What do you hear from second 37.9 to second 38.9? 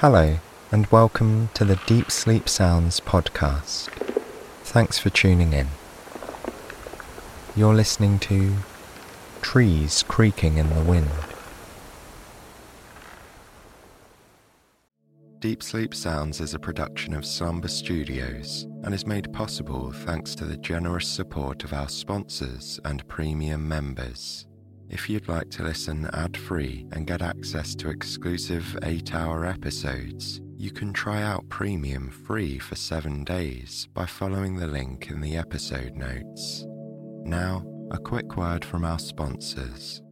a quick word from